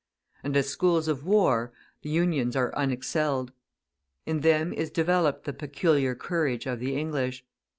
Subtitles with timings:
[0.43, 3.51] And as schools of war, the Unions are unexcelled.
[4.25, 7.45] In them is developed the peculiar courage of the English.